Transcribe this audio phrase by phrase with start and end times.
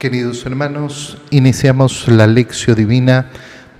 [0.00, 3.26] Queridos hermanos, iniciamos la lección divina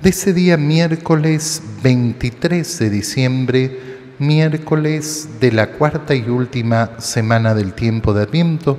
[0.03, 3.79] de ese día miércoles 23 de diciembre,
[4.19, 8.79] miércoles de la cuarta y última semana del tiempo de Adviento,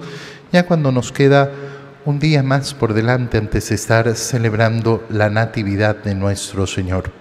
[0.52, 1.52] ya cuando nos queda
[2.06, 7.21] un día más por delante antes de estar celebrando la Natividad de nuestro Señor.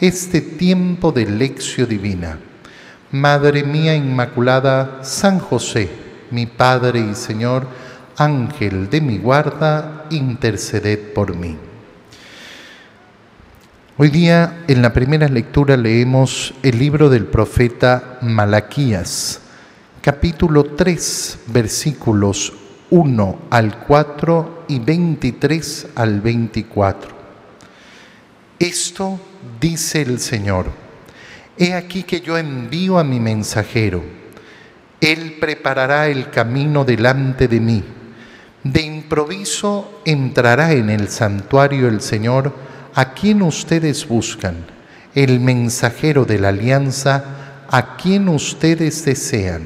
[0.00, 2.38] este tiempo de lección divina.
[3.12, 5.90] Madre mía Inmaculada, San José,
[6.30, 7.66] mi Padre y Señor,
[8.16, 11.56] Ángel de mi guarda, interceded por mí.
[13.98, 19.42] Hoy día en la primera lectura leemos el libro del profeta Malaquías,
[20.00, 22.54] capítulo 3, versículos
[22.88, 27.10] 1 al 4 y 23 al 24.
[28.58, 29.20] Esto
[29.60, 30.66] dice el Señor,
[31.56, 34.02] he aquí que yo envío a mi mensajero,
[35.00, 37.82] él preparará el camino delante de mí.
[38.62, 42.54] De improviso entrará en el santuario el Señor,
[42.94, 44.66] a quien ustedes buscan,
[45.14, 49.62] el mensajero de la alianza, a quien ustedes desean.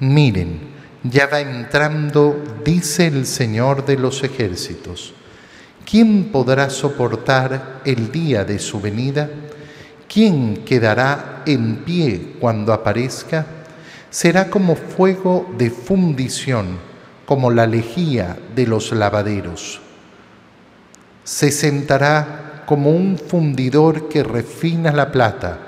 [0.00, 0.60] Miren,
[1.04, 5.14] ya va entrando, dice el Señor de los ejércitos.
[5.88, 9.30] ¿Quién podrá soportar el día de su venida?
[10.06, 13.46] ¿Quién quedará en pie cuando aparezca?
[14.10, 16.78] Será como fuego de fundición,
[17.24, 19.80] como la lejía de los lavaderos.
[21.24, 25.58] Se sentará como un fundidor que refina la plata,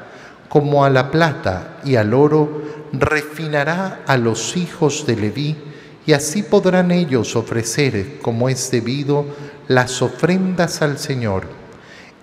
[0.50, 2.62] como a la plata y al oro
[2.92, 5.56] refinará a los hijos de Leví,
[6.06, 9.26] y así podrán ellos ofrecer, como es debido,
[9.70, 11.44] las ofrendas al Señor.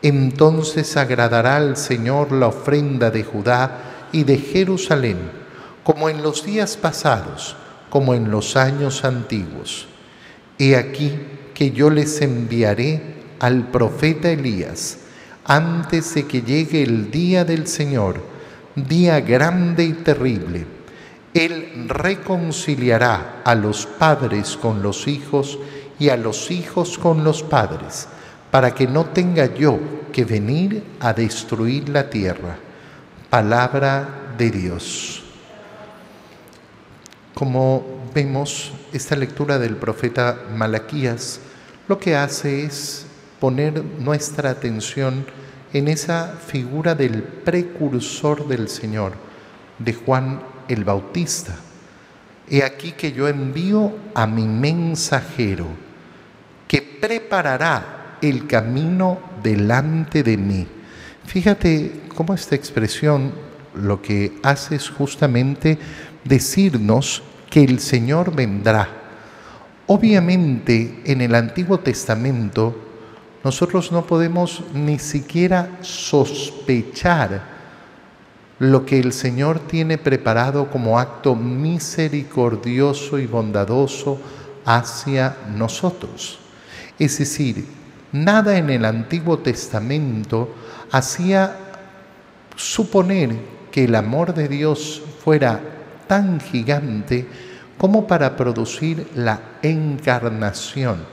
[0.01, 5.17] Entonces agradará al Señor la ofrenda de Judá y de Jerusalén,
[5.81, 7.55] como en los días pasados,
[7.89, 9.87] como en los años antiguos.
[10.59, 11.17] He aquí
[11.53, 13.01] que yo les enviaré
[13.39, 14.97] al profeta Elías
[15.45, 18.21] antes de que llegue el día del Señor,
[18.75, 20.65] día grande y terrible.
[21.33, 25.57] Él reconciliará a los padres con los hijos
[25.99, 28.07] y a los hijos con los padres,
[28.51, 29.79] para que no tenga yo
[30.11, 32.57] que venir a destruir la tierra.
[33.29, 35.23] Palabra de Dios.
[37.33, 41.39] Como vemos, esta lectura del profeta Malaquías
[41.87, 43.05] lo que hace es
[43.39, 45.25] poner nuestra atención
[45.73, 49.13] en esa figura del precursor del Señor,
[49.79, 51.55] de Juan el Bautista.
[52.49, 55.86] He aquí que yo envío a mi mensajero
[56.67, 60.67] que preparará el camino delante de mí.
[61.25, 63.31] Fíjate cómo esta expresión
[63.75, 65.77] lo que hace es justamente
[66.23, 68.89] decirnos que el Señor vendrá.
[69.87, 72.75] Obviamente en el Antiguo Testamento
[73.43, 77.55] nosotros no podemos ni siquiera sospechar
[78.59, 84.19] lo que el Señor tiene preparado como acto misericordioso y bondadoso
[84.65, 86.39] hacia nosotros.
[86.99, 87.65] Es decir,
[88.11, 90.53] nada en el Antiguo Testamento
[90.91, 91.55] hacía
[92.55, 93.35] suponer
[93.71, 95.59] que el amor de Dios fuera
[96.07, 97.27] tan gigante
[97.77, 101.05] como para producir la encarnación.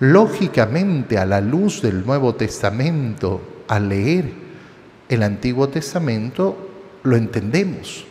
[0.00, 4.32] Lógicamente, a la luz del Nuevo Testamento, al leer
[5.08, 6.70] el Antiguo Testamento,
[7.02, 8.04] lo entendemos.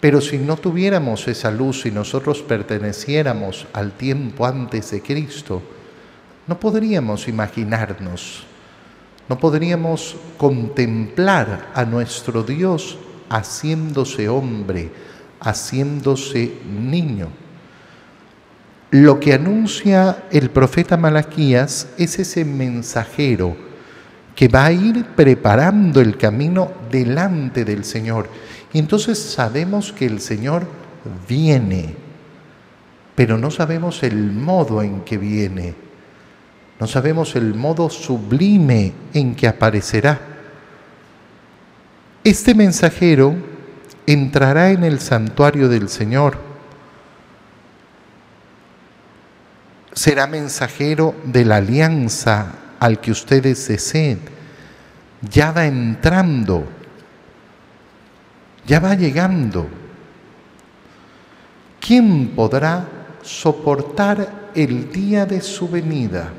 [0.00, 5.62] Pero si no tuviéramos esa luz y nosotros perteneciéramos al tiempo antes de Cristo,
[6.46, 8.44] no podríamos imaginarnos,
[9.28, 12.98] no podríamos contemplar a nuestro Dios
[13.28, 14.90] haciéndose hombre,
[15.40, 17.28] haciéndose niño.
[18.92, 23.56] Lo que anuncia el profeta Malaquías es ese mensajero
[24.36, 28.28] que va a ir preparando el camino delante del Señor.
[28.72, 30.68] Y entonces sabemos que el Señor
[31.28, 31.96] viene,
[33.16, 35.85] pero no sabemos el modo en que viene
[36.78, 40.20] no sabemos el modo sublime en que aparecerá.
[42.22, 43.34] Este mensajero
[44.06, 46.46] entrará en el santuario del Señor.
[49.96, 54.20] será mensajero de la alianza al que ustedes deseen.
[55.22, 56.64] Ya va entrando,
[58.66, 59.66] ya va llegando.
[61.80, 62.86] ¿Quién podrá
[63.22, 66.30] soportar el día de su venida?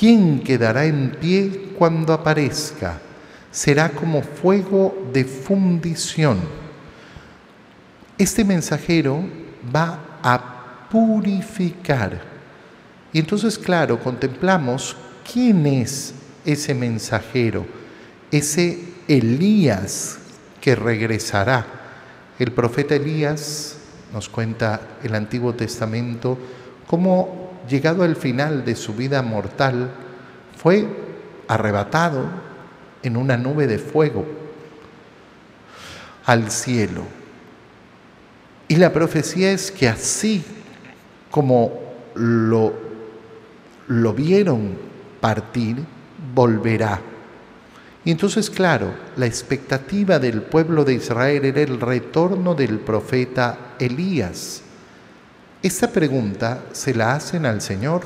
[0.00, 2.98] ¿Quién quedará en pie cuando aparezca?
[3.50, 6.38] Será como fuego de fundición.
[8.16, 9.22] Este mensajero
[9.76, 12.18] va a purificar.
[13.12, 14.96] Y entonces, claro, contemplamos
[15.30, 16.14] quién es
[16.46, 17.66] ese mensajero,
[18.30, 20.16] ese Elías
[20.62, 21.66] que regresará.
[22.38, 23.76] El profeta Elías
[24.14, 26.38] nos cuenta el Antiguo Testamento
[26.86, 27.39] cómo
[27.70, 29.90] llegado al final de su vida mortal
[30.56, 30.86] fue
[31.48, 32.26] arrebatado
[33.02, 34.26] en una nube de fuego
[36.26, 37.04] al cielo.
[38.68, 40.44] Y la profecía es que así
[41.30, 41.72] como
[42.14, 42.74] lo,
[43.86, 44.76] lo vieron
[45.20, 45.78] partir,
[46.34, 47.00] volverá.
[48.04, 54.62] Y entonces, claro, la expectativa del pueblo de Israel era el retorno del profeta Elías.
[55.62, 58.04] Esta pregunta se la hacen al Señor.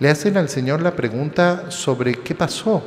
[0.00, 2.82] Le hacen al Señor la pregunta sobre qué pasó.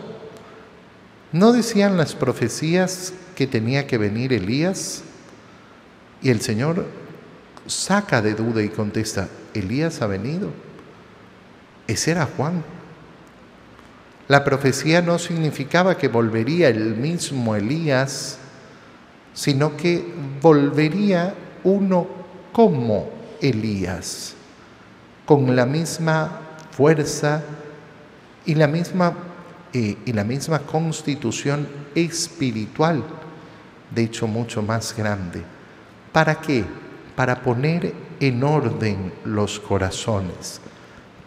[1.31, 5.03] ¿No decían las profecías que tenía que venir Elías?
[6.21, 6.85] Y el Señor
[7.67, 10.49] saca de duda y contesta, Elías ha venido.
[11.87, 12.65] Ese era Juan.
[14.27, 18.39] La profecía no significaba que volvería el mismo Elías,
[19.33, 20.05] sino que
[20.41, 21.33] volvería
[21.63, 22.22] uno
[22.53, 23.09] como
[23.41, 24.35] Elías,
[25.25, 26.39] con la misma
[26.71, 27.43] fuerza
[28.45, 29.13] y la misma,
[29.73, 33.03] y la misma constitución espiritual,
[33.93, 35.41] de hecho mucho más grande.
[36.13, 36.63] ¿Para qué?
[37.15, 40.61] Para poner en orden los corazones,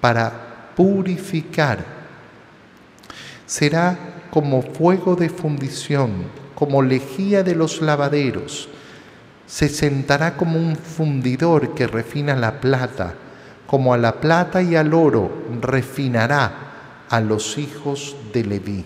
[0.01, 1.97] para purificar
[3.47, 3.99] será
[4.31, 6.11] como fuego de fundición,
[6.55, 8.69] como lejía de los lavaderos.
[9.47, 13.15] Se sentará como un fundidor que refina la plata,
[13.67, 18.85] como a la plata y al oro refinará a los hijos de Leví.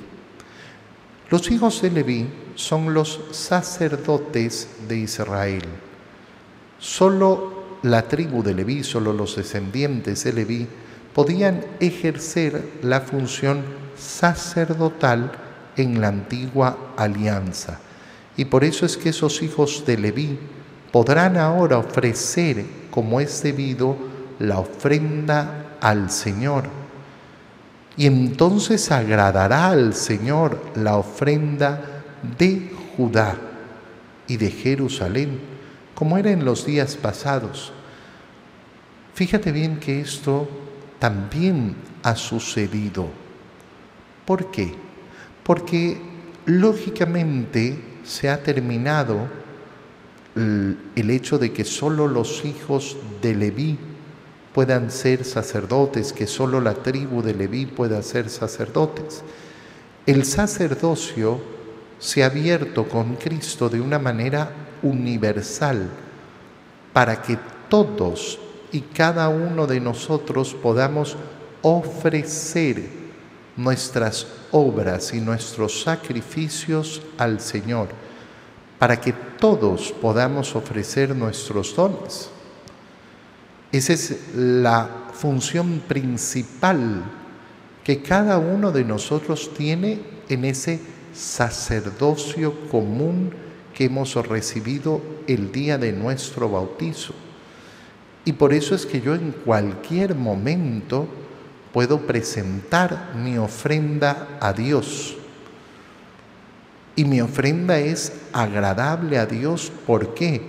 [1.31, 5.65] Los hijos de Leví son los sacerdotes de Israel.
[6.79, 10.69] Solo la tribu de Leví, solo los descendientes de Leví
[11.15, 13.63] podían ejercer la función
[13.97, 15.33] sacerdotal
[15.77, 17.79] en la antigua alianza.
[18.37, 20.39] Y por eso es que esos hijos de Leví
[20.93, 23.97] podrán ahora ofrecer, como es debido,
[24.39, 26.65] la ofrenda al Señor.
[27.97, 32.03] Y entonces agradará al Señor la ofrenda
[32.39, 33.37] de Judá
[34.27, 35.41] y de Jerusalén,
[35.95, 37.73] como era en los días pasados.
[39.15, 40.49] Fíjate bien que esto
[40.99, 43.09] también ha sucedido.
[44.25, 44.73] ¿Por qué?
[45.43, 46.01] Porque
[46.47, 49.29] lógicamente se ha terminado
[50.35, 53.79] el hecho de que solo los hijos de Leví
[54.55, 59.23] puedan ser sacerdotes, que solo la tribu de Leví pueda ser sacerdotes.
[60.07, 61.41] El sacerdocio
[61.99, 64.51] se ha abierto con Cristo de una manera
[64.83, 65.89] universal
[66.93, 67.39] para que
[67.69, 68.39] todos
[68.73, 71.17] y cada uno de nosotros podamos
[71.63, 73.00] ofrecer
[73.57, 77.89] nuestras obras y nuestros sacrificios al Señor,
[78.79, 82.31] para que todos podamos ofrecer nuestros dones.
[83.73, 87.05] Esa es la función principal
[87.85, 90.81] que cada uno de nosotros tiene en ese
[91.13, 93.33] sacerdocio común
[93.75, 97.15] que hemos recibido el día de nuestro bautizo.
[98.25, 101.07] Y por eso es que yo en cualquier momento
[101.73, 105.17] puedo presentar mi ofrenda a Dios.
[106.97, 109.73] Y mi ofrenda es agradable a Dios.
[109.87, 110.43] ¿Por qué?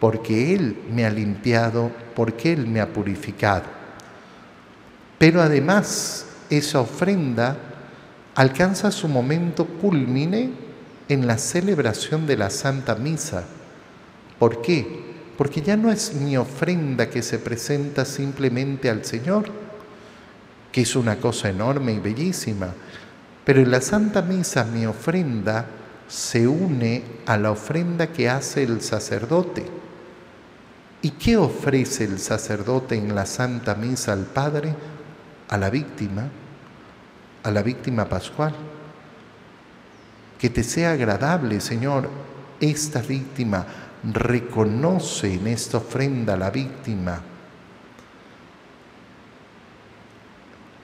[0.00, 3.64] Porque Él me ha limpiado, porque Él me ha purificado.
[5.18, 7.56] Pero además, esa ofrenda
[8.34, 10.50] alcanza su momento culmine
[11.08, 13.44] en la celebración de la Santa Misa.
[14.38, 15.06] ¿Por qué?
[15.36, 19.50] porque ya no es mi ofrenda que se presenta simplemente al Señor,
[20.76, 22.68] que es una cosa enorme y bellísima,
[23.46, 25.64] pero en la Santa Misa mi ofrenda
[26.06, 29.64] se une a la ofrenda que hace el sacerdote.
[31.00, 34.74] ¿Y qué ofrece el sacerdote en la Santa Misa al Padre?
[35.48, 36.28] A la víctima,
[37.42, 38.54] a la víctima pascual.
[40.38, 42.10] Que te sea agradable, Señor,
[42.60, 43.64] esta víctima
[44.12, 47.22] reconoce en esta ofrenda a la víctima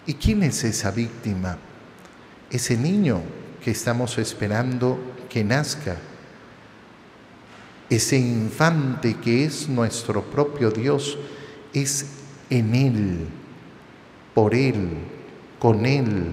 [0.06, 1.56] ¿Y quién es esa víctima?
[2.50, 3.21] Ese niño
[3.62, 5.97] que estamos esperando que nazca.
[7.88, 11.16] Ese infante que es nuestro propio Dios
[11.73, 12.06] es
[12.50, 13.26] en Él,
[14.35, 14.88] por Él,
[15.59, 16.32] con Él,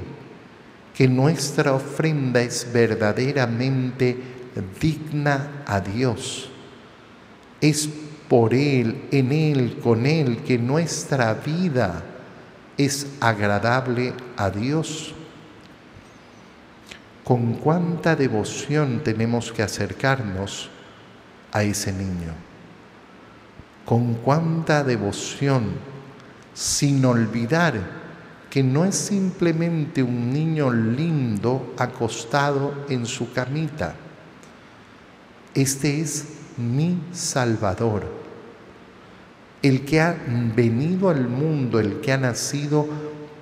[0.96, 4.18] que nuestra ofrenda es verdaderamente
[4.82, 6.50] digna a Dios.
[7.62, 7.88] Es
[8.28, 12.04] por Él, en Él, con Él, que nuestra vida
[12.80, 15.14] es agradable a Dios.
[17.26, 20.70] Con cuánta devoción tenemos que acercarnos
[21.52, 22.34] a ese niño.
[23.86, 25.74] Con cuánta devoción,
[26.54, 28.00] sin olvidar
[28.50, 33.94] que no es simplemente un niño lindo acostado en su camita.
[35.54, 38.19] Este es mi Salvador,
[39.62, 40.16] el que ha
[40.56, 42.88] venido al mundo, el que ha nacido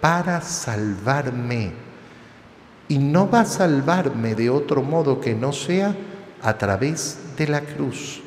[0.02, 1.72] para salvarme.
[2.88, 5.96] Y no va a salvarme de otro modo que no sea
[6.42, 8.22] a través de la cruz.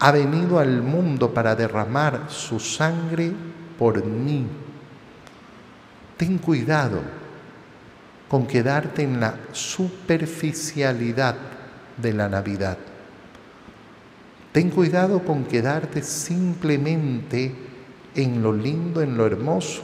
[0.00, 3.32] Ha venido al mundo para derramar su sangre
[3.78, 4.46] por mí.
[6.16, 7.00] Ten cuidado
[8.28, 11.36] con quedarte en la superficialidad
[11.96, 12.76] de la Navidad.
[14.54, 17.52] Ten cuidado con quedarte simplemente
[18.14, 19.82] en lo lindo, en lo hermoso.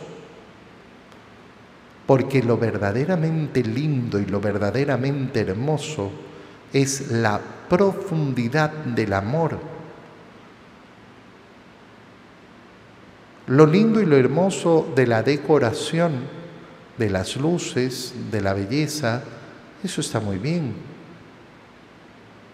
[2.06, 6.12] Porque lo verdaderamente lindo y lo verdaderamente hermoso
[6.72, 9.58] es la profundidad del amor.
[13.48, 16.12] Lo lindo y lo hermoso de la decoración,
[16.96, 19.24] de las luces, de la belleza,
[19.82, 20.74] eso está muy bien.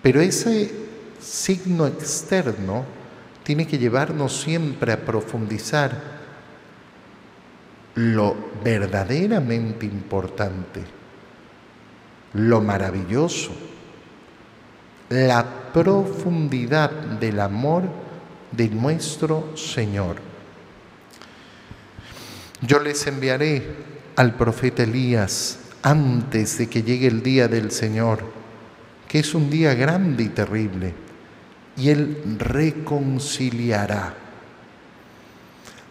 [0.00, 0.85] Pero ese
[1.20, 2.84] signo externo
[3.42, 6.16] tiene que llevarnos siempre a profundizar
[7.94, 10.82] lo verdaderamente importante,
[12.34, 13.52] lo maravilloso
[15.08, 17.84] la profundidad del amor
[18.50, 20.16] de nuestro Señor.
[22.62, 23.62] Yo les enviaré
[24.16, 28.24] al profeta Elías antes de que llegue el día del Señor,
[29.06, 30.94] que es un día grande y terrible,
[31.76, 34.14] y Él reconciliará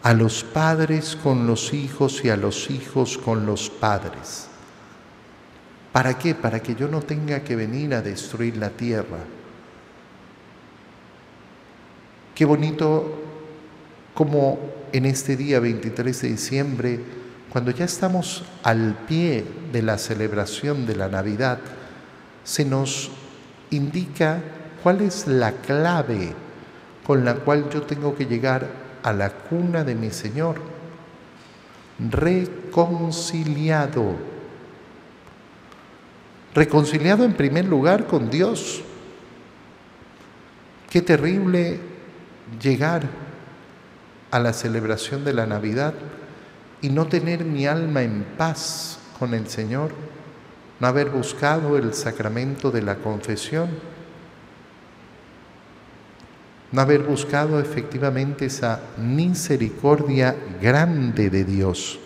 [0.02, 4.48] a los padres con los hijos y a los hijos con los padres
[5.96, 6.34] ¿Para qué?
[6.34, 9.16] Para que yo no tenga que venir a destruir la tierra.
[12.34, 13.18] Qué bonito
[14.12, 14.58] como
[14.92, 17.00] en este día 23 de diciembre,
[17.48, 21.60] cuando ya estamos al pie de la celebración de la Navidad,
[22.44, 23.10] se nos
[23.70, 24.42] indica
[24.86, 26.32] cuál es la clave
[27.04, 28.68] con la cual yo tengo que llegar
[29.02, 30.60] a la cuna de mi Señor.
[31.98, 34.14] Reconciliado
[36.54, 38.84] reconciliado en primer lugar con Dios.
[40.88, 41.80] Qué terrible
[42.62, 43.08] llegar
[44.30, 45.94] a la celebración de la Navidad
[46.80, 49.90] y no tener mi alma en paz con el Señor,
[50.78, 53.95] no haber buscado el sacramento de la confesión,
[56.78, 62.00] haber buscado efectivamente esa misericordia grande de Dios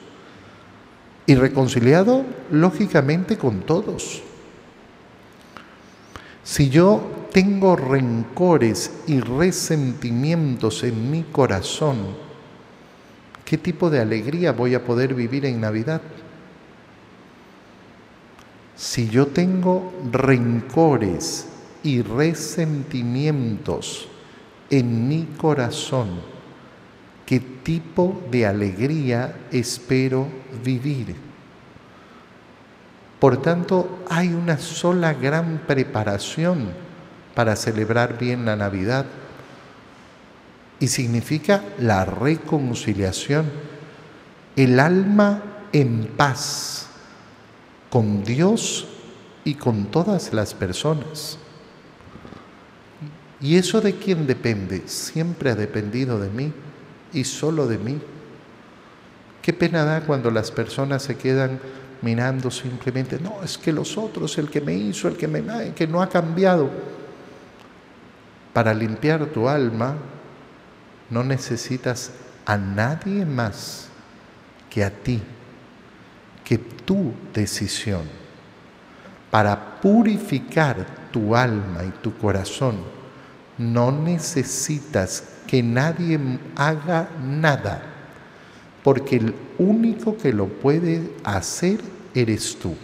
[1.26, 4.22] y reconciliado lógicamente con todos.
[6.42, 12.16] Si yo tengo rencores y resentimientos en mi corazón,
[13.44, 16.00] ¿qué tipo de alegría voy a poder vivir en Navidad?
[18.74, 21.46] Si yo tengo rencores
[21.82, 24.08] y resentimientos
[24.70, 26.08] en mi corazón,
[27.26, 30.28] ¿qué tipo de alegría espero
[30.64, 31.16] vivir?
[33.18, 36.70] Por tanto, hay una sola gran preparación
[37.34, 39.04] para celebrar bien la Navidad
[40.78, 43.50] y significa la reconciliación,
[44.56, 46.86] el alma en paz
[47.90, 48.86] con Dios
[49.44, 51.39] y con todas las personas.
[53.40, 54.82] ¿Y eso de quién depende?
[54.87, 56.52] Siempre ha dependido de mí
[57.12, 57.99] y solo de mí.
[59.40, 61.59] Qué pena da cuando las personas se quedan
[62.02, 65.87] mirando simplemente, no, es que los otros, el que me hizo, el que me que
[65.87, 66.70] no ha cambiado.
[68.52, 69.97] Para limpiar tu alma
[71.09, 72.12] no necesitas
[72.44, 73.88] a nadie más
[74.68, 75.23] que a ti,
[76.44, 78.02] que tu decisión.
[79.30, 82.76] Para purificar tu alma y tu corazón,
[83.61, 86.19] no necesitas que nadie
[86.57, 87.90] haga nada
[88.83, 91.81] porque el único que lo puede hacer
[92.14, 92.75] eres tú.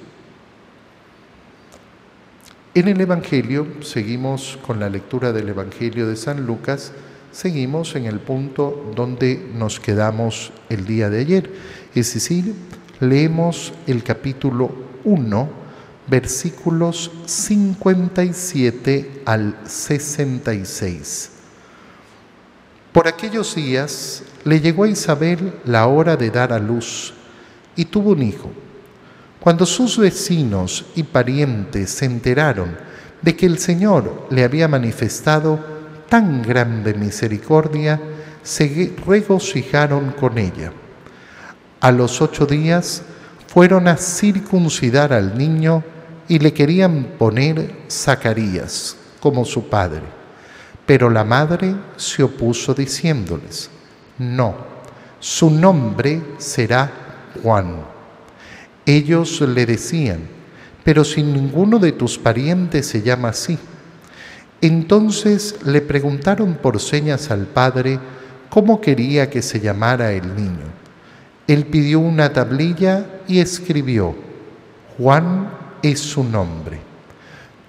[2.75, 6.92] En el Evangelio, seguimos con la lectura del Evangelio de San Lucas,
[7.33, 11.50] seguimos en el punto donde nos quedamos el día de ayer,
[11.95, 12.54] es decir,
[13.00, 14.71] leemos el capítulo
[15.04, 15.49] 1,
[16.06, 21.30] versículos 57 al 66.
[22.92, 27.12] Por aquellos días le llegó a Isabel la hora de dar a luz
[27.75, 28.50] y tuvo un hijo.
[29.40, 32.76] Cuando sus vecinos y parientes se enteraron
[33.20, 35.58] de que el Señor le había manifestado
[36.08, 38.00] tan grande misericordia,
[38.42, 40.72] se regocijaron con ella.
[41.80, 43.02] A los ocho días
[43.46, 45.82] fueron a circuncidar al niño
[46.28, 50.02] y le querían poner Zacarías como su padre.
[50.85, 53.71] Pero la madre se opuso diciéndoles,
[54.18, 54.54] no,
[55.18, 56.90] su nombre será
[57.42, 57.85] Juan.
[58.85, 60.21] Ellos le decían,
[60.85, 63.59] pero si ninguno de tus parientes se llama así.
[64.61, 67.99] Entonces le preguntaron por señas al padre
[68.49, 70.66] cómo quería que se llamara el niño.
[71.49, 74.14] Él pidió una tablilla y escribió,
[74.97, 75.50] Juan
[75.90, 76.80] es su nombre.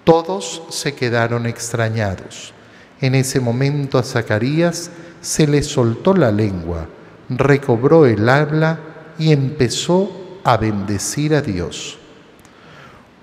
[0.04, 2.54] Todos se quedaron extrañados.
[3.02, 4.90] En ese momento a Zacarías
[5.22, 6.88] se le soltó la lengua,
[7.30, 8.80] recobró el habla
[9.20, 11.98] y empezó a bendecir a Dios.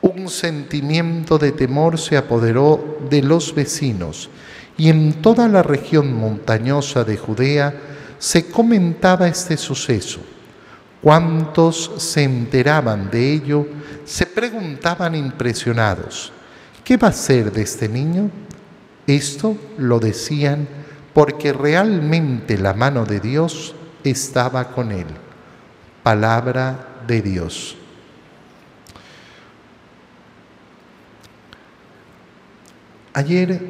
[0.03, 4.29] Un sentimiento de temor se apoderó de los vecinos
[4.77, 7.75] y en toda la región montañosa de Judea
[8.19, 10.21] se comentaba este suceso.
[11.05, 13.67] Cuantos se enteraban de ello
[14.07, 16.33] se preguntaban impresionados,
[16.83, 18.31] ¿qué va a ser de este niño?
[19.07, 20.67] Esto lo decían
[21.13, 25.05] porque realmente la mano de Dios estaba con él.
[26.03, 27.77] Palabra de Dios.
[33.13, 33.61] Ayer,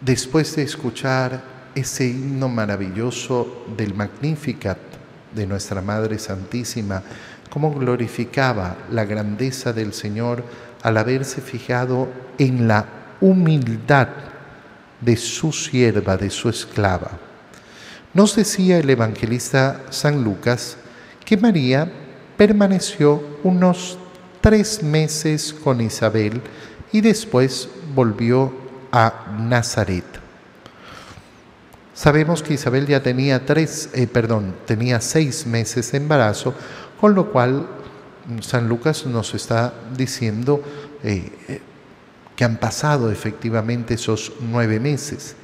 [0.00, 1.42] después de escuchar
[1.74, 4.89] ese himno maravilloso del Magnificat
[5.34, 7.02] de nuestra Madre Santísima,
[7.50, 10.44] cómo glorificaba la grandeza del Señor
[10.82, 12.86] al haberse fijado en la
[13.20, 14.08] humildad
[15.00, 17.10] de su sierva, de su esclava.
[18.12, 20.76] Nos decía el evangelista San Lucas
[21.24, 21.90] que María
[22.36, 23.98] permaneció unos
[24.40, 26.40] tres meses con Isabel
[26.92, 28.52] y después volvió
[28.90, 30.19] a Nazaret.
[32.00, 36.54] Sabemos que Isabel ya tenía tres, eh, perdón, tenía seis meses de embarazo,
[36.98, 37.68] con lo cual
[38.40, 40.62] San Lucas nos está diciendo
[41.02, 41.60] eh, eh,
[42.34, 45.36] que han pasado efectivamente esos nueve meses.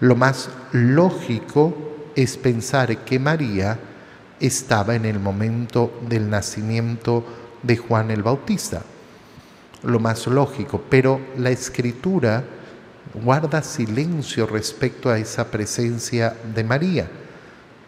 [0.00, 1.76] Lo más lógico
[2.16, 3.78] es pensar que María
[4.40, 7.26] estaba en el momento del nacimiento
[7.62, 8.80] de Juan el Bautista.
[9.82, 12.42] Lo más lógico, pero la escritura
[13.14, 17.08] guarda silencio respecto a esa presencia de María.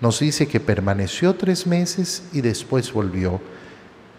[0.00, 3.40] Nos dice que permaneció tres meses y después volvió.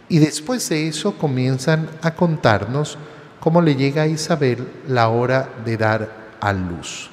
[0.09, 2.97] Y después de eso comienzan a contarnos
[3.39, 7.09] cómo le llega a Isabel la hora de dar a luz.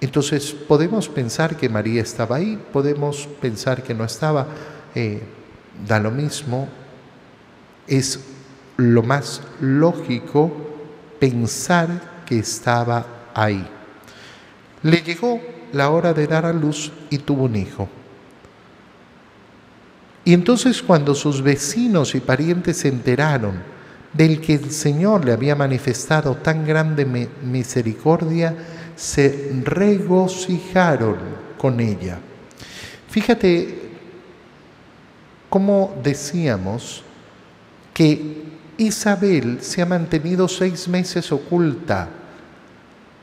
[0.00, 4.46] Entonces podemos pensar que María estaba ahí, podemos pensar que no estaba,
[4.94, 5.22] eh,
[5.86, 6.68] da lo mismo,
[7.86, 8.20] es
[8.76, 10.50] lo más lógico
[11.18, 13.66] pensar estaba ahí.
[14.82, 15.40] Le llegó
[15.72, 17.88] la hora de dar a luz y tuvo un hijo.
[20.24, 23.62] Y entonces cuando sus vecinos y parientes se enteraron,
[24.12, 28.54] del que el Señor le había manifestado tan grande misericordia,
[28.96, 31.16] se regocijaron
[31.56, 32.18] con ella.
[33.08, 33.90] Fíjate
[35.48, 37.02] cómo decíamos
[37.94, 38.42] que
[38.78, 42.08] Isabel se ha mantenido seis meses oculta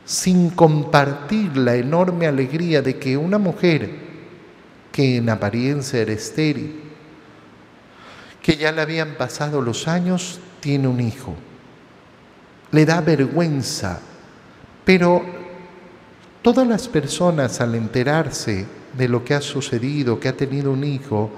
[0.08, 3.92] sin compartir la enorme alegría de que una mujer
[4.94, 6.80] que en apariencia era estéril,
[8.42, 11.36] que ya le habían pasado los años, tiene un hijo.
[12.72, 14.00] Le da vergüenza,
[14.86, 15.22] pero
[16.42, 18.66] todas las personas al enterarse
[18.98, 21.30] de lo que ha sucedido, que ha tenido un hijo,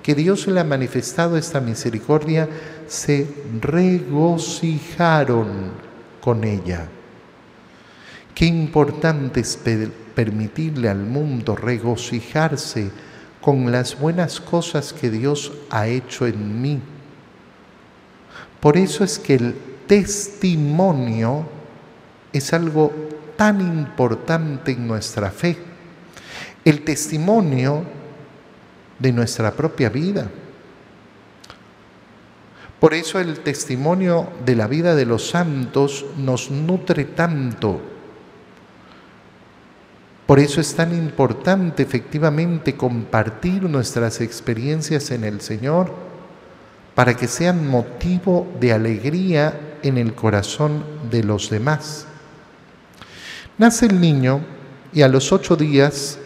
[0.00, 2.48] que Dios le ha manifestado esta misericordia,
[2.86, 3.26] se
[3.60, 5.72] regocijaron
[6.20, 6.88] con ella.
[8.34, 9.58] Qué importante es
[10.14, 12.90] permitirle al mundo regocijarse
[13.40, 16.80] con las buenas cosas que Dios ha hecho en mí
[18.62, 19.56] por eso es que el
[19.88, 21.48] testimonio
[22.32, 22.92] es algo
[23.36, 25.58] tan importante en nuestra fe.
[26.64, 27.82] El testimonio
[29.00, 30.30] de nuestra propia vida.
[32.78, 37.80] Por eso el testimonio de la vida de los santos nos nutre tanto.
[40.32, 45.92] Por eso es tan importante efectivamente compartir nuestras experiencias en el Señor
[46.94, 52.06] para que sean motivo de alegría en el corazón de los demás.
[53.58, 54.40] Nace el niño
[54.94, 56.18] y a los ocho días,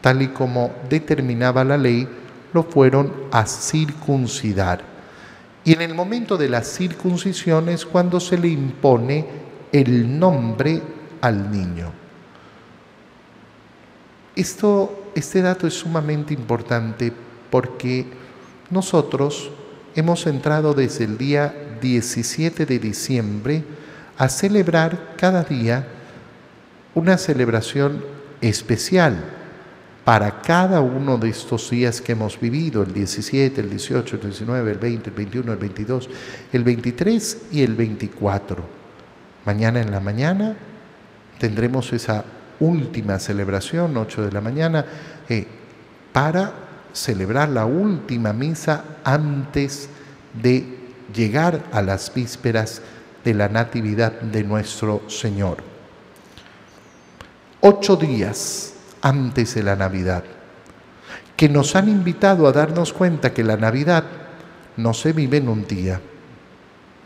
[0.00, 2.08] tal y como determinaba la ley,
[2.54, 4.80] lo fueron a circuncidar.
[5.66, 9.26] Y en el momento de la circuncisión es cuando se le impone
[9.70, 10.80] el nombre
[11.20, 12.07] al niño.
[14.38, 17.12] Esto, este dato es sumamente importante
[17.50, 18.06] porque
[18.70, 19.50] nosotros
[19.96, 23.64] hemos entrado desde el día 17 de diciembre
[24.16, 25.88] a celebrar cada día
[26.94, 28.04] una celebración
[28.40, 29.24] especial
[30.04, 34.70] para cada uno de estos días que hemos vivido, el 17, el 18, el 19,
[34.70, 36.10] el 20, el 21, el 22,
[36.52, 38.62] el 23 y el 24.
[39.44, 40.56] Mañana en la mañana
[41.40, 42.24] tendremos esa
[42.60, 44.84] última celebración, 8 de la mañana,
[45.28, 45.46] eh,
[46.12, 46.52] para
[46.92, 49.88] celebrar la última misa antes
[50.40, 50.78] de
[51.14, 52.82] llegar a las vísperas
[53.24, 55.58] de la Natividad de nuestro Señor.
[57.60, 60.24] Ocho días antes de la Navidad,
[61.36, 64.04] que nos han invitado a darnos cuenta que la Navidad
[64.76, 66.00] no se vive en un día,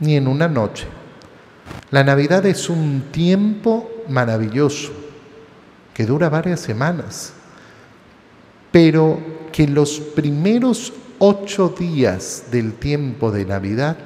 [0.01, 0.87] ni en una noche.
[1.91, 4.93] La Navidad es un tiempo maravilloso,
[5.95, 7.33] que dura varias semanas,
[8.71, 9.21] pero
[9.53, 13.97] que los primeros ocho días del tiempo de Navidad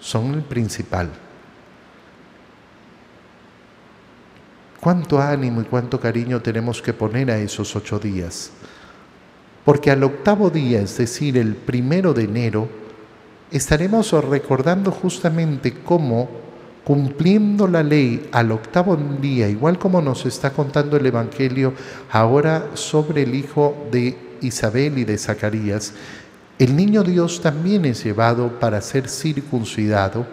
[0.00, 1.10] son el principal.
[4.80, 8.50] cuánto ánimo y cuánto cariño tenemos que poner a esos ocho días.
[9.64, 12.68] Porque al octavo día, es decir, el primero de enero,
[13.50, 16.30] estaremos recordando justamente cómo,
[16.84, 21.74] cumpliendo la ley al octavo día, igual como nos está contando el Evangelio
[22.10, 25.92] ahora sobre el hijo de Isabel y de Zacarías,
[26.58, 30.26] el niño Dios también es llevado para ser circuncidado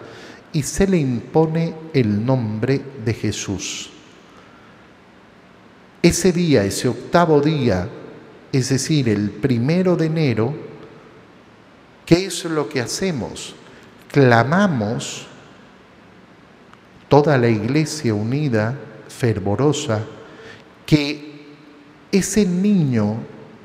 [0.52, 3.90] y se le impone el nombre de Jesús.
[6.02, 7.88] Ese día, ese octavo día,
[8.52, 10.54] es decir, el primero de enero,
[12.06, 13.54] ¿qué es lo que hacemos?
[14.10, 15.27] Clamamos
[17.08, 18.74] toda la iglesia unida,
[19.08, 20.04] fervorosa,
[20.86, 21.46] que
[22.12, 23.16] ese niño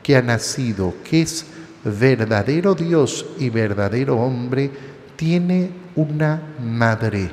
[0.02, 1.46] que ha nacido, que es
[1.84, 4.72] verdadero Dios y verdadero hombre,
[5.16, 7.32] tiene una madre.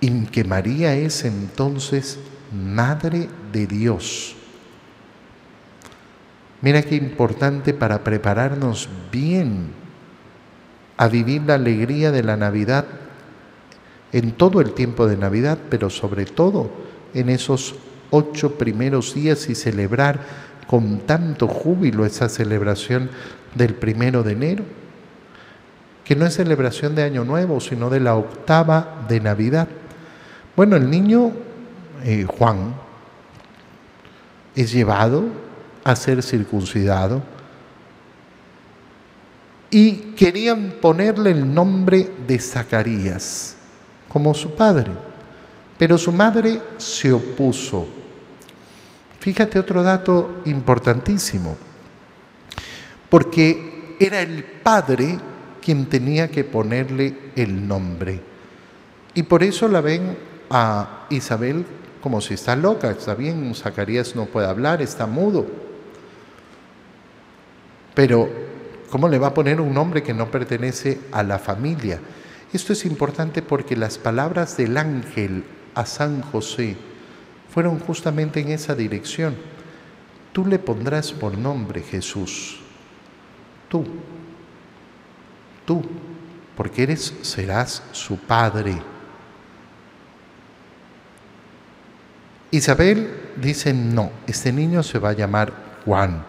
[0.00, 2.18] Y que María es entonces
[2.52, 4.34] Madre de Dios.
[6.62, 9.68] Mira qué importante para prepararnos bien
[10.96, 12.86] a vivir la alegría de la Navidad
[14.12, 16.70] en todo el tiempo de Navidad, pero sobre todo
[17.14, 17.74] en esos
[18.10, 20.20] ocho primeros días y celebrar
[20.66, 23.10] con tanto júbilo esa celebración
[23.54, 24.64] del primero de enero,
[26.04, 29.68] que no es celebración de Año Nuevo, sino de la octava de Navidad.
[30.56, 31.32] Bueno, el niño
[32.04, 32.74] eh, Juan
[34.54, 35.24] es llevado
[35.84, 37.22] a ser circuncidado
[39.70, 43.56] y querían ponerle el nombre de Zacarías
[44.10, 44.90] como su padre,
[45.78, 47.86] pero su madre se opuso.
[49.20, 51.56] Fíjate otro dato importantísimo,
[53.08, 55.18] porque era el padre
[55.62, 58.20] quien tenía que ponerle el nombre.
[59.14, 60.16] Y por eso la ven
[60.50, 61.64] a Isabel
[62.00, 65.46] como si está loca, está bien, Zacarías no puede hablar, está mudo.
[67.94, 68.28] Pero,
[68.90, 72.00] ¿cómo le va a poner un nombre que no pertenece a la familia?
[72.52, 76.76] Esto es importante porque las palabras del ángel a San José
[77.52, 79.36] fueron justamente en esa dirección.
[80.32, 82.60] Tú le pondrás por nombre Jesús.
[83.68, 83.84] Tú.
[85.64, 85.82] Tú.
[86.56, 88.80] Porque eres, serás su padre.
[92.50, 93.10] Isabel
[93.40, 95.52] dice, no, este niño se va a llamar
[95.84, 96.24] Juan.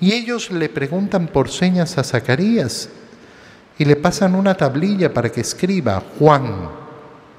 [0.00, 2.88] Y ellos le preguntan por señas a Zacarías
[3.80, 6.68] y le pasan una tablilla para que escriba, Juan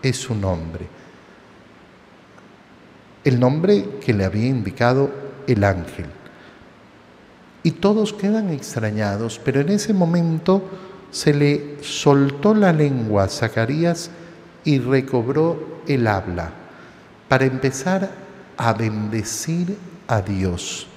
[0.01, 0.88] es su nombre.
[3.23, 5.12] El nombre que le había indicado
[5.45, 6.08] el ángel.
[7.62, 10.67] Y todos quedan extrañados, pero en ese momento
[11.12, 14.10] se le soltó la lengua a Zacarías
[14.63, 16.49] y recobró el habla
[17.30, 18.10] para empezar
[18.58, 19.77] a bendecir
[20.08, 20.88] a Dios.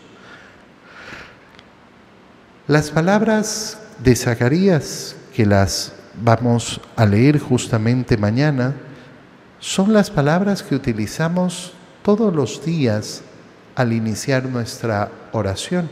[2.66, 5.92] Las palabras de Zacarías, que las
[6.22, 8.74] vamos a leer justamente mañana,
[9.58, 13.22] son las palabras que utilizamos todos los días
[13.74, 15.90] al iniciar nuestra oración.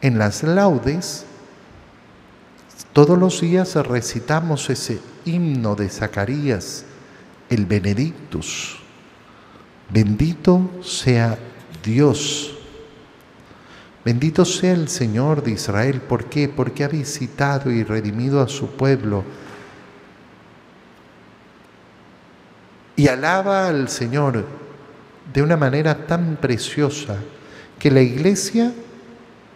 [0.00, 1.24] En las laudes,
[2.92, 6.84] todos los días recitamos ese himno de Zacarías,
[7.48, 8.78] el Benedictus.
[9.90, 11.38] Bendito sea
[11.84, 12.57] Dios.
[14.08, 16.00] Bendito sea el Señor de Israel.
[16.00, 16.48] ¿Por qué?
[16.48, 19.22] Porque ha visitado y redimido a su pueblo.
[22.96, 24.46] Y alaba al Señor
[25.30, 27.18] de una manera tan preciosa
[27.78, 28.72] que la iglesia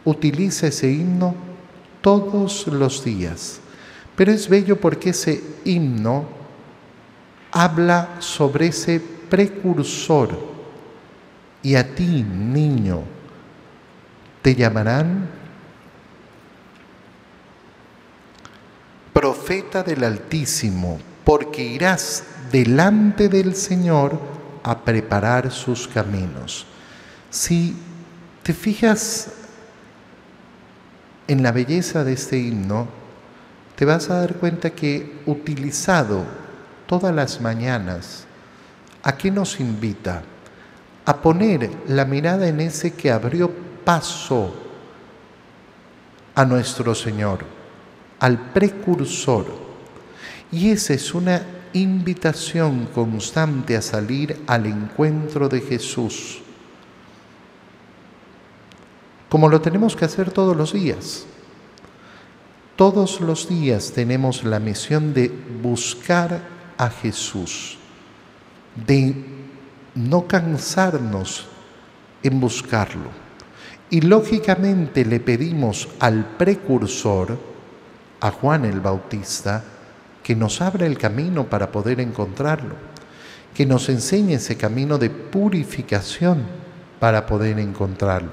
[0.05, 1.35] utiliza ese himno
[2.03, 3.59] todos los días.
[4.15, 6.27] Pero es bello porque ese himno
[7.53, 10.29] habla sobre ese precursor.
[11.63, 13.22] Y a ti, niño,
[14.43, 15.29] te llamarán
[19.13, 24.19] profeta del Altísimo, porque irás delante del Señor
[24.65, 26.67] a preparar sus caminos.
[27.31, 27.77] Si
[28.43, 29.29] te fijas
[31.29, 32.89] en la belleza de este himno,
[33.77, 36.25] te vas a dar cuenta que utilizado
[36.87, 38.27] todas las mañanas,
[39.05, 40.23] ¿a qué nos invita?
[41.05, 44.53] A poner la mirada en ese que abrió paso
[46.35, 47.45] a nuestro Señor,
[48.21, 49.47] al precursor.
[50.51, 51.43] Y esa es una
[51.73, 56.41] invitación constante a salir al encuentro de Jesús,
[59.29, 61.27] como lo tenemos que hacer todos los días.
[62.77, 65.29] Todos los días tenemos la misión de
[65.63, 66.41] buscar
[66.77, 67.79] a Jesús,
[68.87, 69.15] de
[69.95, 71.47] no cansarnos
[72.23, 73.11] en buscarlo.
[73.93, 77.39] Y lógicamente le pedimos al precursor,
[78.21, 79.63] a Juan el Bautista,
[80.23, 82.75] que nos abra el camino para poder encontrarlo,
[83.55, 86.43] que nos enseñe ese camino de purificación
[86.99, 88.33] para poder encontrarlo.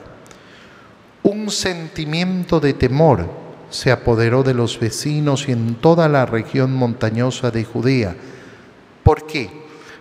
[1.23, 3.29] Un sentimiento de temor
[3.69, 8.15] se apoderó de los vecinos y en toda la región montañosa de Judea.
[9.03, 9.49] ¿Por qué?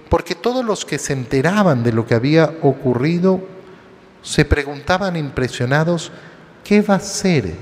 [0.08, 3.57] Porque todos los que se enteraban de lo que había ocurrido
[4.22, 6.12] se preguntaban impresionados,
[6.64, 7.54] ¿qué va a ser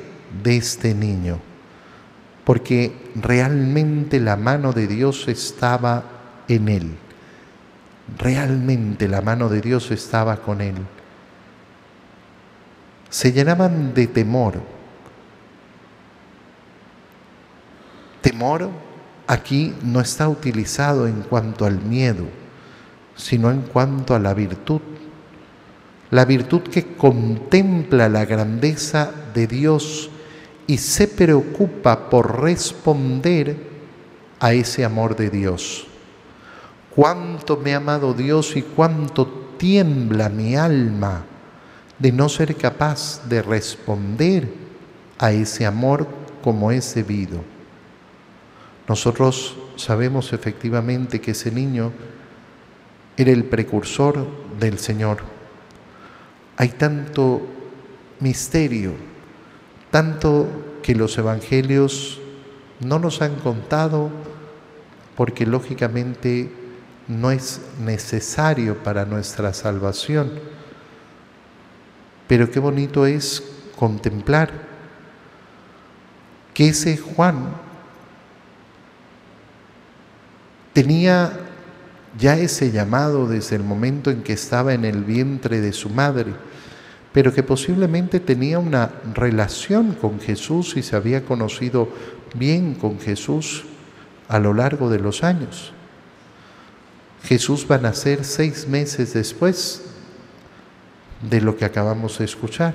[0.42, 1.40] de este niño?
[2.46, 6.04] porque realmente la mano de Dios estaba
[6.46, 6.96] en él.
[8.18, 10.76] Realmente la mano de Dios estaba con él.
[13.10, 14.62] Se llenaban de temor.
[18.20, 18.70] Temor
[19.26, 22.26] aquí no está utilizado en cuanto al miedo,
[23.16, 24.80] sino en cuanto a la virtud.
[26.10, 30.10] La virtud que contempla la grandeza de Dios
[30.66, 33.56] y se preocupa por responder
[34.40, 35.86] a ese amor de Dios.
[36.94, 39.26] Cuánto me ha amado Dios y cuánto
[39.58, 41.24] tiembla mi alma
[41.98, 44.48] de no ser capaz de responder
[45.18, 46.06] a ese amor
[46.42, 47.40] como es debido.
[48.88, 51.92] Nosotros sabemos efectivamente que ese niño
[53.16, 54.26] era el precursor
[54.60, 55.35] del Señor.
[56.56, 57.42] Hay tanto
[58.20, 58.94] misterio
[59.90, 60.46] tanto
[60.82, 62.20] que los evangelios
[62.80, 64.10] no nos han contado
[65.16, 66.52] porque lógicamente
[67.08, 70.38] no es necesario para nuestra salvación.
[72.28, 73.42] Pero qué bonito es
[73.74, 74.50] contemplar
[76.52, 77.54] que ese Juan
[80.74, 81.40] tenía
[82.18, 86.32] ya ese llamado desde el momento en que estaba en el vientre de su madre
[87.16, 91.88] pero que posiblemente tenía una relación con Jesús y se había conocido
[92.34, 93.64] bien con Jesús
[94.28, 95.72] a lo largo de los años.
[97.24, 99.84] Jesús va a nacer seis meses después
[101.22, 102.74] de lo que acabamos de escuchar.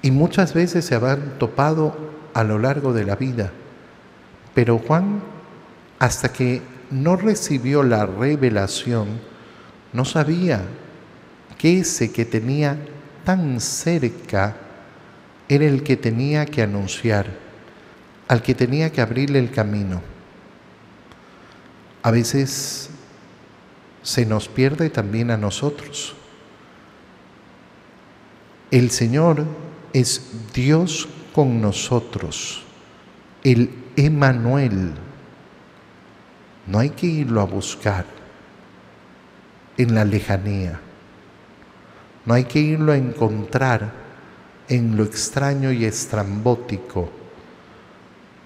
[0.00, 1.94] Y muchas veces se habían topado
[2.32, 3.52] a lo largo de la vida.
[4.54, 5.20] Pero Juan,
[5.98, 9.20] hasta que no recibió la revelación,
[9.92, 10.62] no sabía
[11.58, 12.78] que ese que tenía
[13.24, 14.56] tan cerca
[15.48, 17.26] era el que tenía que anunciar,
[18.28, 20.00] al que tenía que abrirle el camino.
[22.02, 22.90] A veces
[24.02, 26.14] se nos pierde también a nosotros.
[28.70, 29.44] El Señor
[29.92, 30.22] es
[30.54, 32.62] Dios con nosotros,
[33.42, 34.94] el Emanuel.
[36.70, 38.06] No hay que irlo a buscar
[39.76, 40.80] en la lejanía.
[42.24, 43.90] No hay que irlo a encontrar
[44.68, 47.10] en lo extraño y estrambótico.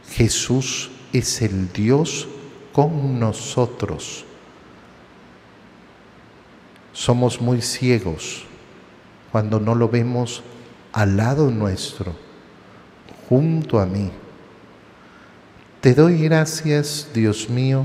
[0.09, 2.27] Jesús es el Dios
[2.73, 4.25] con nosotros.
[6.95, 8.47] Somos muy ciegos
[9.33, 10.43] cuando no lo vemos
[10.93, 12.15] al lado nuestro,
[13.29, 14.11] junto a mí.
[15.83, 17.85] Te doy gracias, Dios mío,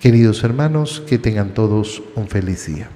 [0.00, 2.88] Queridos hermanos, que tengan todos un feliz día.